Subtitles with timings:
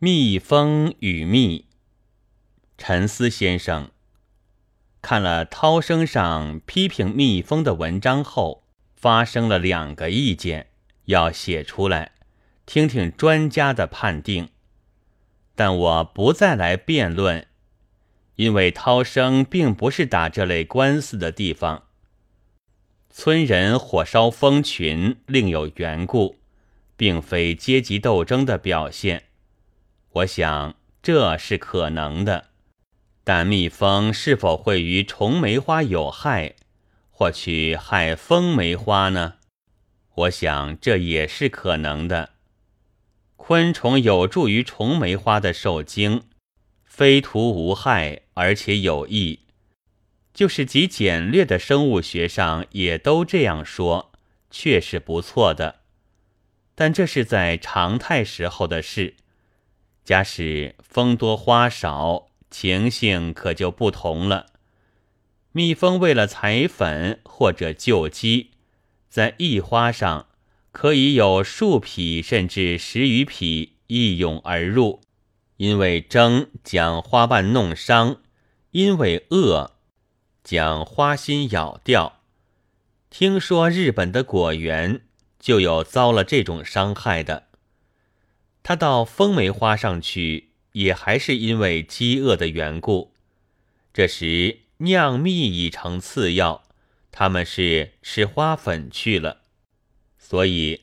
[0.00, 1.64] 蜜蜂与蜜，
[2.76, 3.90] 陈思先生
[5.02, 8.62] 看了涛声上批评蜜蜂的文章后，
[8.94, 10.68] 发生了两个意见，
[11.06, 12.12] 要写出来，
[12.64, 14.50] 听听专家的判定。
[15.56, 17.48] 但我不再来辩论，
[18.36, 21.88] 因为涛声并不是打这类官司的地方。
[23.10, 26.36] 村人火烧蜂群另有缘故，
[26.96, 29.24] 并非阶级斗争的表现。
[30.10, 32.46] 我想这是可能的，
[33.22, 36.54] 但蜜蜂是否会于虫梅花有害，
[37.10, 39.34] 或去害蜂梅花呢？
[40.14, 42.30] 我想这也是可能的。
[43.36, 46.24] 昆虫有助于虫梅花的受精，
[46.84, 49.40] 非徒无害，而且有益。
[50.34, 54.12] 就是极简略的生物学上也都这样说，
[54.50, 55.80] 确是不错的。
[56.74, 59.14] 但这是在常态时候的事。
[60.08, 64.46] 假使蜂多花少，情形可就不同了。
[65.52, 68.52] 蜜蜂为了采粉或者救鸡，
[69.10, 70.28] 在一花上
[70.72, 75.02] 可以有数匹甚至十余匹一涌而入，
[75.58, 78.22] 因为争将花瓣弄伤，
[78.70, 79.72] 因为饿
[80.42, 82.22] 将花心咬掉。
[83.10, 85.02] 听说日本的果园
[85.38, 87.47] 就有遭了这种伤害的。
[88.68, 93.14] 他到风梅花上去，也还是因为饥饿的缘故。
[93.94, 96.64] 这时酿蜜已成次要，
[97.10, 99.40] 他们是吃花粉去了。
[100.18, 100.82] 所以，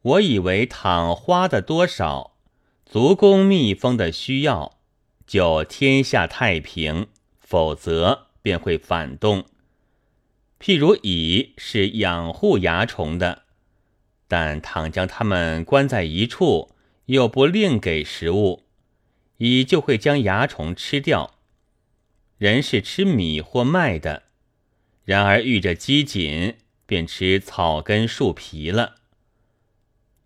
[0.00, 2.38] 我以为倘花的多少
[2.86, 4.78] 足供蜜蜂的需要，
[5.26, 9.44] 就天下太平；否则便会反动。
[10.58, 13.42] 譬如蚁是养护蚜虫的，
[14.26, 16.70] 但倘将它们关在一处，
[17.08, 18.64] 又不另给食物，
[19.38, 21.38] 蚁就会将蚜虫吃掉。
[22.36, 24.24] 人是吃米或麦的，
[25.04, 28.96] 然而遇着饥馑，便吃草根树皮了。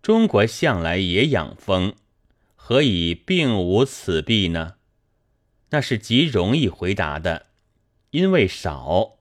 [0.01, 1.95] 中国向来也养蜂，
[2.55, 4.75] 何以并无此弊呢？
[5.69, 7.45] 那是极容易回答的，
[8.11, 9.19] 因为少。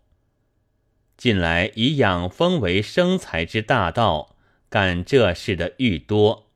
[1.17, 4.35] 近来以养蜂为生财之大道，
[4.69, 6.49] 干这事的愈多。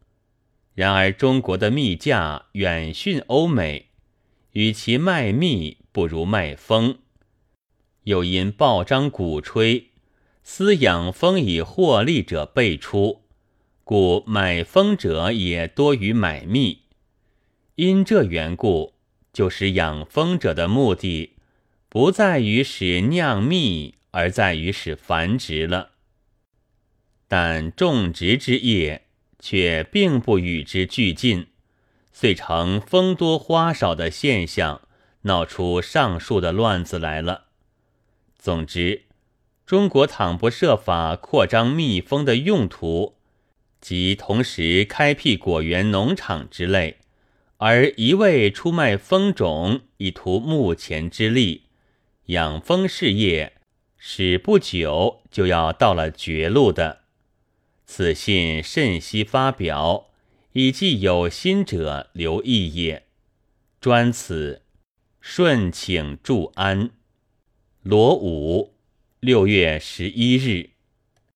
[0.76, 3.87] 然而，中国的蜜价远逊欧美，
[4.53, 6.98] 与其卖蜜，不如卖蜂。
[8.04, 9.92] 又因报章鼓吹，
[10.42, 13.22] 私养蜂以获利者辈出，
[13.84, 16.82] 故买蜂者也多于买蜜。
[17.76, 18.97] 因这缘故，
[19.32, 21.37] 就使养蜂者的目的
[21.88, 25.93] 不在于使酿蜜，而在于使繁殖了。
[27.26, 29.06] 但种植之业。
[29.48, 31.46] 却并不与之俱进，
[32.12, 34.80] 遂成蜂多花少的现象，
[35.22, 37.44] 闹出上述的乱子来了。
[38.36, 39.04] 总之，
[39.64, 43.18] 中国倘不设法扩张蜜蜂的用途，
[43.80, 46.96] 即同时开辟果园、农场之类，
[47.58, 51.66] 而一味出卖蜂种以图目前之利，
[52.24, 53.52] 养蜂事业
[53.96, 57.02] 使不久就要到了绝路的。
[57.86, 60.10] 此信甚悉发表，
[60.52, 63.06] 以寄有心者留意也。
[63.80, 64.62] 专此，
[65.20, 66.91] 顺请祝安。
[67.82, 68.75] 罗武，
[69.20, 70.75] 六月十一日。